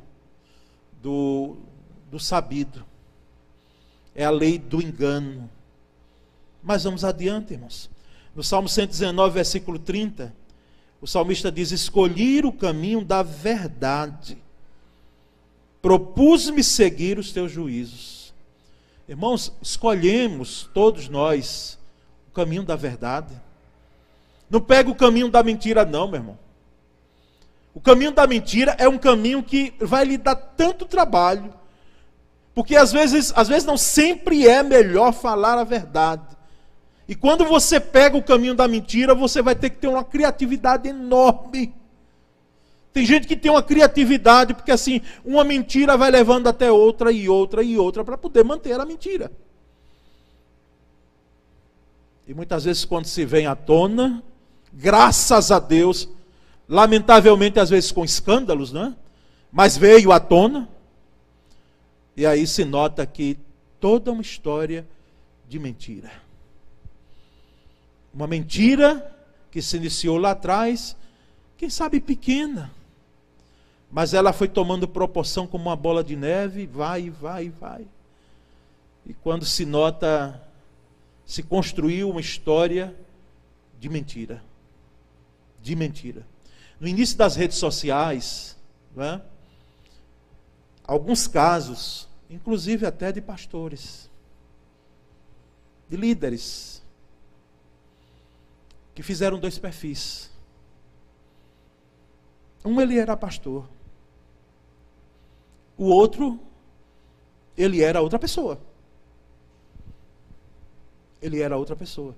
[1.01, 1.57] do,
[2.11, 2.85] do sabido.
[4.13, 5.49] É a lei do engano.
[6.61, 7.89] Mas vamos adiante, irmãos.
[8.35, 10.33] No Salmo 119, versículo 30,
[11.01, 14.37] o salmista diz: Escolhi o caminho da verdade,
[15.81, 18.33] propus-me seguir os teus juízos.
[19.09, 21.77] Irmãos, escolhemos todos nós
[22.29, 23.33] o caminho da verdade.
[24.49, 26.39] Não pega o caminho da mentira, não, meu irmão.
[27.73, 31.53] O caminho da mentira é um caminho que vai lhe dar tanto trabalho,
[32.53, 36.37] porque às vezes, às vezes não sempre é melhor falar a verdade.
[37.07, 40.87] E quando você pega o caminho da mentira, você vai ter que ter uma criatividade
[40.87, 41.73] enorme.
[42.93, 47.29] Tem gente que tem uma criatividade, porque assim, uma mentira vai levando até outra e
[47.29, 49.31] outra e outra para poder manter a mentira.
[52.27, 54.23] E muitas vezes, quando se vem à tona,
[54.71, 56.07] graças a Deus,
[56.67, 58.95] lamentavelmente às vezes com escândalos, né?
[59.51, 60.69] Mas veio à tona.
[62.15, 63.37] E aí se nota que
[63.79, 64.87] toda uma história
[65.47, 66.11] de mentira.
[68.13, 69.15] Uma mentira
[69.49, 70.95] que se iniciou lá atrás,
[71.57, 72.71] quem sabe pequena,
[73.91, 77.85] mas ela foi tomando proporção como uma bola de neve, vai, vai, vai.
[79.05, 80.41] E quando se nota,
[81.25, 82.95] se construiu uma história
[83.79, 84.41] de mentira.
[85.61, 86.25] De mentira
[86.81, 88.57] no início das redes sociais,
[88.97, 89.21] é?
[90.83, 94.09] alguns casos, inclusive até de pastores,
[95.87, 96.70] de líderes,
[98.93, 100.31] que fizeram dois perfis.
[102.63, 103.67] Um ele era pastor,
[105.77, 106.39] o outro
[107.57, 108.59] ele era outra pessoa.
[111.21, 112.15] Ele era outra pessoa.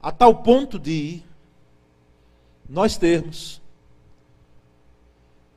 [0.00, 1.22] A tal ponto de
[2.68, 3.60] nós termos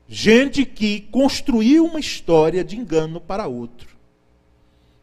[0.08, 3.96] gente que construiu uma história de engano para outro.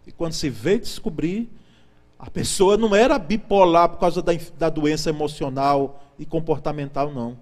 [0.06, 1.50] E quando se veio descobrir,
[2.20, 7.38] a pessoa não era bipolar por causa da, da doença emocional e comportamental, não.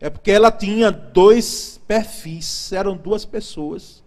[0.00, 4.02] É porque ela tinha dois perfis, eram duas pessoas.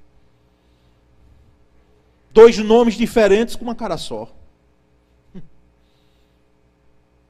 [2.33, 4.27] Dois nomes diferentes com uma cara só.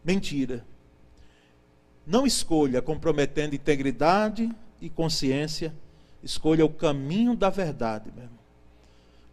[0.06, 0.64] Mentira.
[2.08, 5.74] Não escolha comprometendo integridade e consciência,
[6.24, 8.40] escolha o caminho da verdade, meu irmão.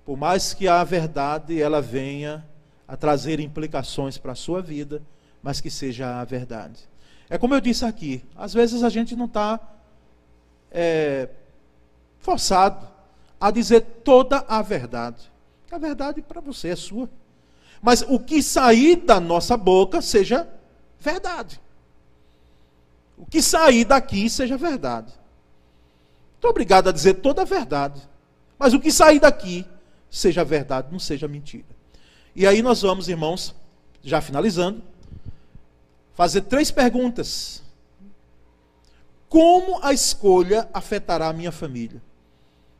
[0.04, 2.44] Por mais que a verdade ela venha
[2.88, 5.00] a trazer implicações para a sua vida,
[5.42, 6.88] mas que seja a verdade.
[7.30, 9.60] É como eu disse aqui, às vezes a gente não está
[10.72, 11.28] é,
[12.18, 12.88] forçado
[13.38, 15.30] a dizer toda a verdade.
[15.70, 17.08] A verdade para você é sua.
[17.82, 20.48] Mas o que sair da nossa boca seja
[20.98, 21.60] verdade
[23.18, 25.12] o que sair daqui seja verdade.
[26.36, 28.00] Estou obrigado a dizer toda a verdade.
[28.56, 29.66] Mas o que sair daqui
[30.08, 31.66] seja verdade, não seja mentira.
[32.38, 33.52] E aí nós vamos, irmãos,
[34.00, 34.80] já finalizando,
[36.14, 37.64] fazer três perguntas.
[39.28, 42.00] Como a escolha afetará a minha família?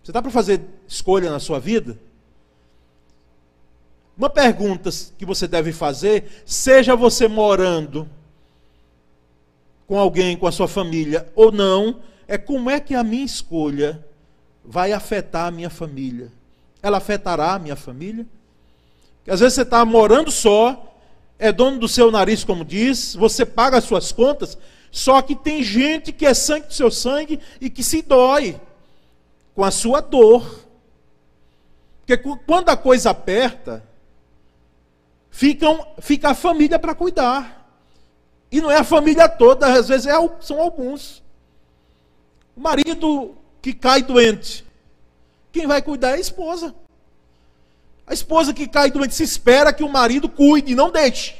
[0.01, 1.99] Você está para fazer escolha na sua vida?
[4.17, 8.09] Uma pergunta que você deve fazer, seja você morando
[9.89, 14.07] com alguém, com a sua família ou não, é como é que a minha escolha
[14.65, 16.31] vai afetar a minha família.
[16.81, 18.25] Ela afetará a minha família?
[19.29, 20.97] Porque às vezes você está morando só,
[21.39, 24.57] é dono do seu nariz, como diz, você paga as suas contas,
[24.91, 28.59] só que tem gente que é sangue do seu sangue e que se dói
[29.55, 30.65] com a sua dor.
[32.07, 33.85] Porque quando a coisa aperta,
[35.31, 37.71] ficam, fica a família para cuidar.
[38.51, 41.23] E não é a família toda, às vezes é, são alguns.
[42.57, 44.65] O marido que cai doente,
[45.53, 46.75] quem vai cuidar é a esposa.
[48.09, 51.37] A esposa que cai doente se espera que o marido cuide, não deixe.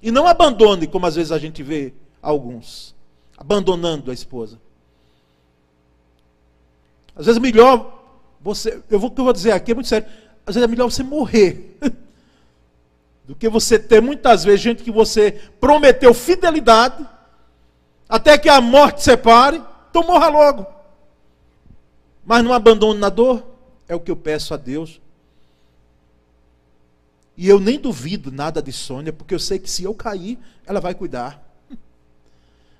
[0.00, 2.94] E não abandone, como às vezes a gente vê alguns,
[3.36, 4.60] abandonando a esposa.
[7.16, 7.94] Às vezes é melhor
[8.40, 10.06] você, eu vou, que eu vou dizer aqui é muito sério,
[10.46, 11.76] às vezes é melhor você morrer
[13.26, 17.04] do que você ter muitas vezes gente que você prometeu fidelidade,
[18.08, 20.64] até que a morte separe, então morra logo.
[22.24, 23.42] Mas não abandone na dor,
[23.88, 25.00] é o que eu peço a Deus.
[27.36, 30.80] E eu nem duvido nada de Sônia, porque eu sei que se eu cair, ela
[30.80, 31.42] vai cuidar.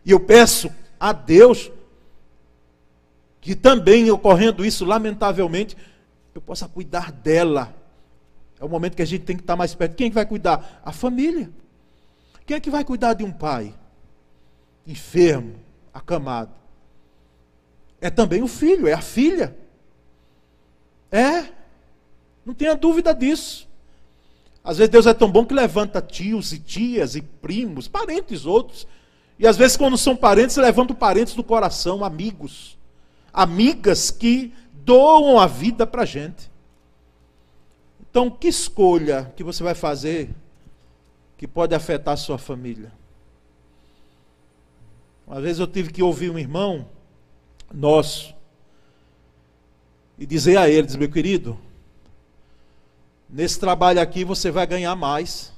[0.05, 1.71] E eu peço a Deus
[3.40, 5.77] que também ocorrendo isso, lamentavelmente,
[6.35, 7.75] eu possa cuidar dela
[8.59, 9.95] é o momento que a gente tem que estar mais perto.
[9.95, 10.81] Quem é que vai cuidar?
[10.85, 11.51] A família.
[12.47, 13.75] Quem é que vai cuidar de um pai
[14.87, 15.57] enfermo,
[15.92, 16.53] acamado?
[18.01, 19.57] É também o filho, é a filha.
[21.11, 21.53] É.
[22.45, 23.65] Não tenha dúvida disso.
[24.66, 28.85] Às vezes Deus é tão bom que levanta tios e tias e primos, parentes outros.
[29.38, 32.76] E às vezes, quando são parentes, levanta parentes do coração, amigos.
[33.33, 36.50] Amigas que doam a vida para a gente.
[38.11, 40.35] Então, que escolha que você vai fazer
[41.38, 42.90] que pode afetar a sua família?
[45.24, 46.88] Uma vez eu tive que ouvir um irmão
[47.72, 48.35] nosso
[50.18, 51.57] e dizer a ele, diz, meu querido,
[53.29, 55.53] nesse trabalho aqui você vai ganhar mais.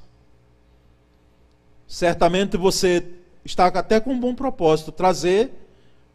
[1.86, 3.06] Certamente você
[3.44, 5.50] está até com um bom propósito, trazer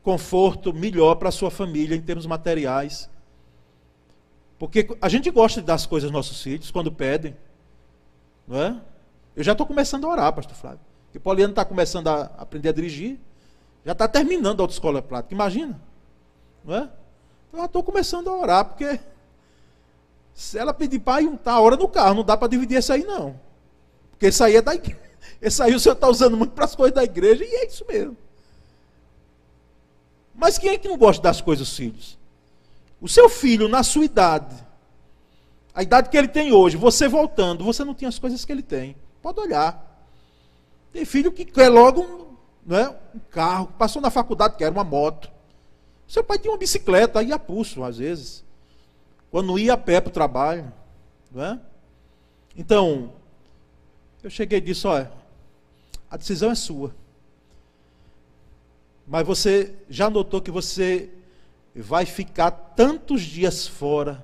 [0.04, 3.10] conforto melhor para a sua família em termos materiais.
[4.60, 7.36] Porque a gente gosta de dar as coisas aos nossos filhos quando pedem.
[8.48, 8.82] Não é?
[9.36, 10.80] Eu já estou começando a orar, pastor Flávio.
[11.06, 13.20] Porque Poliana está começando a aprender a dirigir.
[13.86, 15.80] Já está terminando a autoescola prática, imagina.
[16.64, 16.90] Não é?
[17.50, 19.00] Então eu estou começando a orar, porque
[20.34, 23.04] se ela pedir para tá a hora no carro, não dá para dividir isso aí,
[23.04, 23.40] não.
[24.12, 25.02] Porque isso aí é da igreja.
[25.42, 27.86] Esse aí o senhor está usando muito para as coisas da igreja, e é isso
[27.88, 28.18] mesmo.
[30.34, 32.18] Mas quem é que não gosta das coisas filhos?
[33.00, 34.56] O seu filho, na sua idade,
[35.76, 38.64] a idade que ele tem hoje, você voltando, você não tinha as coisas que ele
[38.64, 38.96] tem.
[39.22, 39.92] Pode olhar.
[40.92, 42.24] Tem filho que quer logo
[42.66, 42.90] não é?
[43.14, 45.30] um carro, passou na faculdade, quer uma moto.
[46.08, 48.44] Seu pai tinha uma bicicleta, ia a pulso, às vezes.
[49.34, 50.72] Quando ia a pé para o trabalho.
[51.32, 51.60] Não é?
[52.56, 53.14] Então,
[54.22, 55.12] eu cheguei e disse: olha,
[56.08, 56.94] a decisão é sua.
[59.08, 61.10] Mas você já notou que você
[61.76, 64.24] vai ficar tantos dias fora.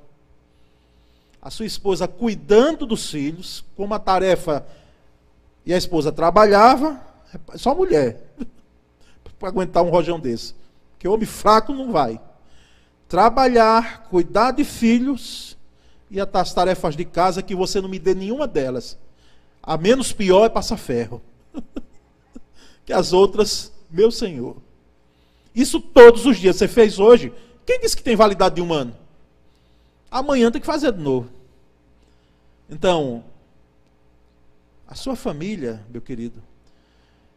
[1.42, 4.64] A sua esposa cuidando dos filhos, como a tarefa.
[5.66, 7.02] E a esposa trabalhava,
[7.56, 8.32] só mulher,
[9.40, 10.54] para aguentar um rojão desse.
[10.92, 12.22] Porque homem fraco não vai.
[13.10, 15.58] Trabalhar, cuidar de filhos
[16.12, 18.98] e as tarefas de casa que você não me dê nenhuma delas.
[19.64, 21.20] A menos pior é passar ferro.
[22.86, 24.58] que as outras, meu Senhor.
[25.56, 26.56] Isso todos os dias.
[26.56, 27.34] Você fez hoje.
[27.66, 28.96] Quem disse que tem validade de um ano?
[30.12, 31.30] Amanhã tem que fazer de novo.
[32.70, 33.24] Então,
[34.88, 36.44] a sua família, meu querido,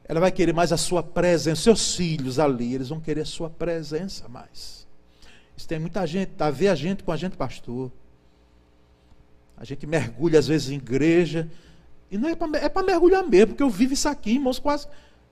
[0.05, 1.63] ela vai querer mais a sua presença.
[1.63, 4.82] Seus filhos ali, eles vão querer a sua presença mais.
[5.57, 7.91] Isso tem muita gente, tá a ver a gente com a gente, pastor.
[9.57, 11.51] A gente mergulha às vezes em igreja.
[12.11, 14.87] E não é para é mergulhar mesmo, porque eu vivo isso aqui, irmãos, quase.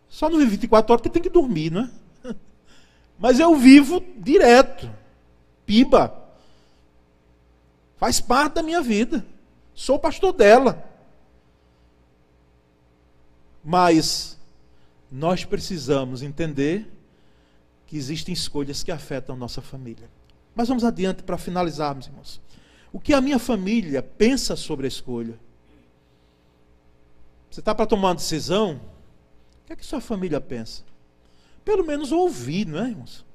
[0.09, 1.91] Só não vivo 24 horas porque tem que dormir, não é?
[3.19, 4.91] Mas eu vivo direto.
[5.67, 6.17] Piba.
[7.97, 9.25] Faz parte da minha vida.
[9.75, 10.83] Sou pastor dela.
[13.63, 14.39] Mas
[15.11, 16.91] nós precisamos entender
[17.91, 20.09] que existem escolhas que afetam nossa família.
[20.55, 22.41] Mas vamos adiante para finalizarmos, irmãos.
[22.93, 25.37] O que a minha família pensa sobre a escolha?
[27.51, 28.81] Você está para tomar uma decisão?
[29.65, 30.85] O que é que sua família pensa?
[31.65, 33.27] Pelo menos ouvir, não é, irmãos?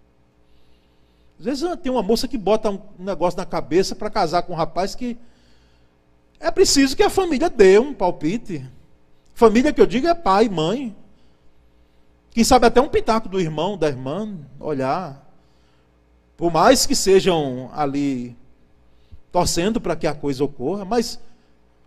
[1.38, 4.56] Às vezes tem uma moça que bota um negócio na cabeça para casar com um
[4.56, 5.18] rapaz que
[6.40, 8.66] é preciso que a família dê um palpite.
[9.34, 10.96] Família que eu digo é pai, mãe.
[12.36, 15.26] Quem sabe até um pitaco do irmão, da irmã, olhar.
[16.36, 18.36] Por mais que sejam ali
[19.32, 21.18] torcendo para que a coisa ocorra, mas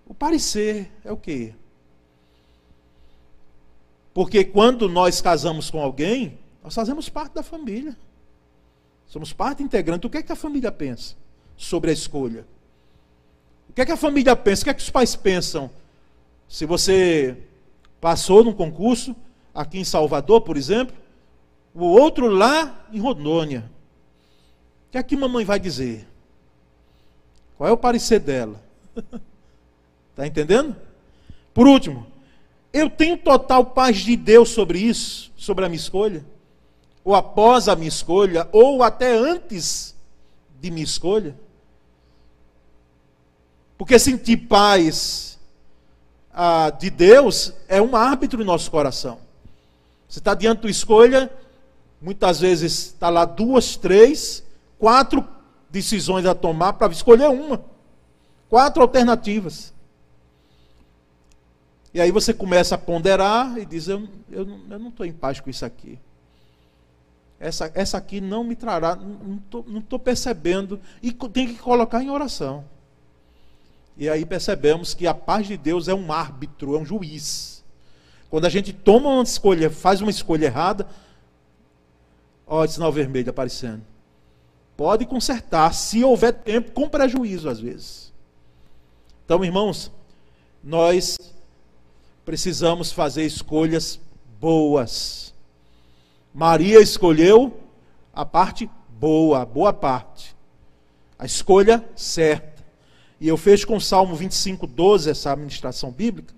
[0.06, 1.52] o parecer é o quê?
[4.14, 7.94] Porque quando nós casamos com alguém, nós fazemos parte da família.
[9.06, 10.06] Somos parte integrante.
[10.06, 11.14] O que é que a família pensa
[11.58, 12.46] sobre a escolha?
[13.68, 14.62] O que é que a família pensa?
[14.62, 15.70] O que é que os pais pensam?
[16.48, 17.36] Se você
[18.00, 19.14] passou num concurso,
[19.58, 20.96] aqui em Salvador, por exemplo,
[21.74, 23.68] o outro lá em Rondônia.
[24.86, 26.06] O que é que mamãe vai dizer?
[27.56, 28.62] Qual é o parecer dela?
[30.10, 30.76] Está entendendo?
[31.52, 32.06] Por último,
[32.72, 36.24] eu tenho total paz de Deus sobre isso, sobre a minha escolha?
[37.04, 39.92] Ou após a minha escolha, ou até antes
[40.60, 41.34] de minha escolha?
[43.76, 45.36] Porque sentir paz
[46.32, 49.26] ah, de Deus é um árbitro em nosso coração.
[50.08, 51.30] Você está diante da escolha,
[52.00, 54.42] muitas vezes está lá duas, três,
[54.78, 55.26] quatro
[55.68, 57.62] decisões a tomar para escolher uma.
[58.48, 59.74] Quatro alternativas.
[61.92, 65.40] E aí você começa a ponderar e diz: Eu, eu, eu não estou em paz
[65.40, 65.98] com isso aqui.
[67.40, 70.80] Essa, essa aqui não me trará, não estou percebendo.
[71.02, 72.64] E tem que colocar em oração.
[73.96, 77.57] E aí percebemos que a paz de Deus é um árbitro, é um juiz.
[78.30, 80.86] Quando a gente toma uma escolha, faz uma escolha errada,
[82.46, 83.82] olha o sinal vermelho aparecendo.
[84.76, 88.12] Pode consertar, se houver tempo, com prejuízo às vezes.
[89.24, 89.90] Então, irmãos,
[90.62, 91.16] nós
[92.24, 93.98] precisamos fazer escolhas
[94.40, 95.34] boas.
[96.32, 97.58] Maria escolheu
[98.12, 100.36] a parte boa, a boa parte.
[101.18, 102.64] A escolha certa.
[103.20, 106.37] E eu fecho com o Salmo 25, 12, essa administração bíblica.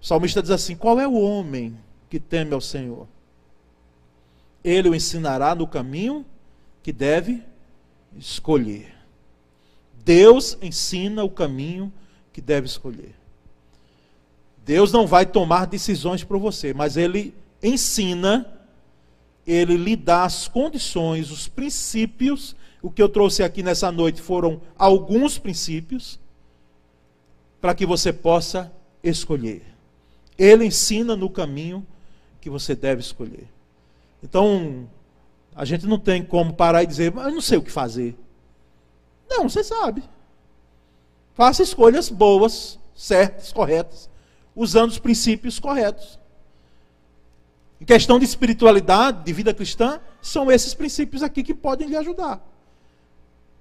[0.00, 1.76] O salmista diz assim: Qual é o homem
[2.08, 3.06] que teme ao Senhor?
[4.64, 6.24] Ele o ensinará no caminho
[6.82, 7.42] que deve
[8.16, 8.94] escolher.
[10.04, 11.92] Deus ensina o caminho
[12.32, 13.14] que deve escolher.
[14.64, 18.46] Deus não vai tomar decisões por você, mas Ele ensina,
[19.46, 22.56] Ele lhe dá as condições, os princípios.
[22.82, 26.18] O que eu trouxe aqui nessa noite foram alguns princípios
[27.60, 28.72] para que você possa
[29.02, 29.69] escolher.
[30.40, 31.86] Ele ensina no caminho
[32.40, 33.46] que você deve escolher.
[34.22, 34.88] Então,
[35.54, 38.16] a gente não tem como parar e dizer, mas eu não sei o que fazer.
[39.28, 40.02] Não, você sabe.
[41.34, 44.08] Faça escolhas boas, certas, corretas,
[44.56, 46.18] usando os princípios corretos.
[47.78, 52.42] Em questão de espiritualidade, de vida cristã, são esses princípios aqui que podem lhe ajudar.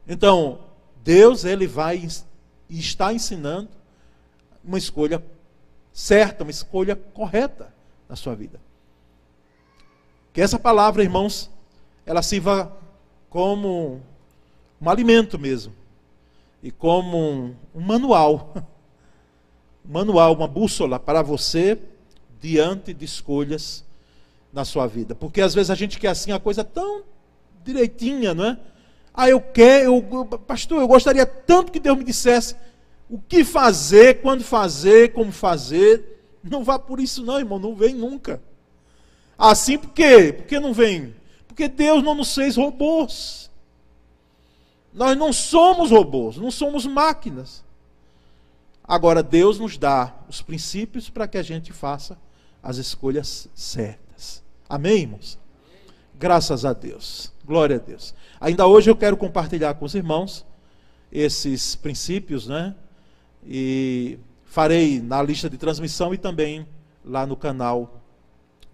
[0.08, 0.62] Então,
[1.04, 2.08] Deus, ele vai
[2.70, 3.68] e está ensinando
[4.64, 5.22] uma escolha
[6.00, 7.74] certa, uma escolha correta
[8.08, 8.58] na sua vida.
[10.32, 11.52] Que essa palavra, irmãos,
[12.06, 12.72] ela sirva
[13.30, 14.02] como
[14.82, 15.74] um alimento mesmo
[16.64, 18.54] e como um, manual,
[19.84, 21.78] manual, uma bússola para você
[22.40, 23.84] diante de escolhas
[24.54, 25.14] na sua vida.
[25.14, 27.04] Porque às vezes a gente quer assim a coisa tão
[27.62, 28.58] direitinha, não é?
[29.14, 32.56] Ah, eu quero, eu, pastor, eu gostaria tanto que Deus me dissesse
[33.10, 36.38] o que fazer, quando fazer, como fazer.
[36.44, 38.42] Não vá por isso, não, irmão, não vem nunca.
[39.38, 40.32] Assim por quê?
[40.32, 41.16] Por que não vem?
[41.48, 43.50] Porque Deus não nos fez robôs.
[44.94, 47.64] Nós não somos robôs, não somos máquinas.
[48.84, 52.18] Agora, Deus nos dá os princípios para que a gente faça
[52.62, 54.44] as escolhas certas.
[54.68, 55.40] Amém, irmãos?
[56.16, 57.32] Graças a Deus.
[57.46, 58.14] Glória a Deus.
[58.40, 60.46] Ainda hoje eu quero compartilhar com os irmãos
[61.12, 62.76] esses princípios, né?
[63.46, 66.68] E farei na lista de transmissão e também
[67.06, 68.02] lá no canal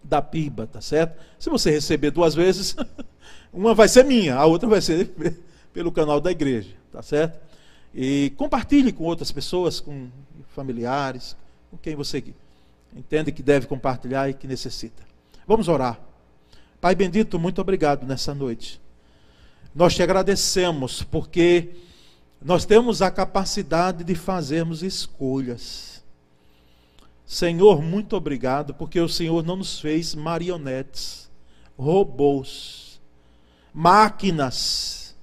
[0.04, 1.20] da piba, tá certo?
[1.40, 2.76] Se você receber duas vezes,
[3.52, 5.12] uma vai ser minha, a outra vai ser
[5.74, 7.40] pelo canal da igreja, tá certo?
[7.94, 10.10] E compartilhe com outras pessoas, com
[10.50, 11.36] familiares,
[11.72, 12.24] com quem você
[12.96, 15.04] entende que deve compartilhar e que necessita.
[15.48, 16.00] Vamos orar.
[16.80, 18.82] Pai bendito, muito obrigado nessa noite.
[19.74, 21.72] Nós te agradecemos porque
[22.42, 25.96] nós temos a capacidade de fazermos escolhas
[27.26, 31.30] Senhor, muito obrigado, porque o Senhor não nos fez marionetes,
[31.78, 33.02] robôs,
[33.74, 35.16] máquinas,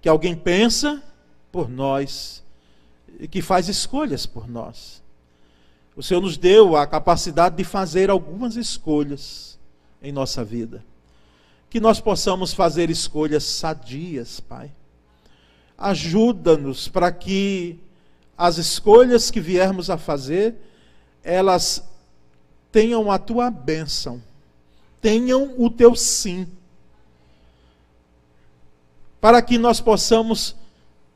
[0.00, 1.02] que alguém pensa
[1.50, 2.44] por nós
[3.18, 5.02] e que faz escolhas por nós.
[5.96, 9.58] O Senhor nos deu a capacidade de fazer algumas escolhas
[10.00, 10.84] em nossa vida.
[11.68, 14.70] Que nós possamos fazer escolhas sadias, Pai.
[15.78, 17.78] Ajuda-nos para que
[18.36, 20.54] as escolhas que viermos a fazer
[21.26, 21.82] elas
[22.70, 24.22] tenham a tua bênção,
[25.02, 26.46] tenham o teu sim,
[29.20, 30.54] para que nós possamos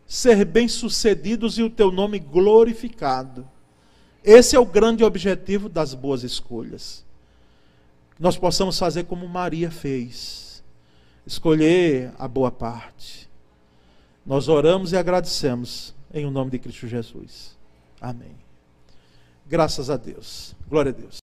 [0.08, 3.46] ser bem-sucedidos e o teu nome glorificado.
[4.24, 7.04] Esse é o grande objetivo das boas escolhas.
[8.18, 10.64] Nós possamos fazer como Maria fez,
[11.24, 13.30] escolher a boa parte.
[14.31, 17.59] Nós oramos e agradecemos em o nome de Cristo Jesus.
[18.01, 18.37] Amém.
[19.45, 20.55] Graças a Deus.
[20.68, 21.20] Glória a Deus.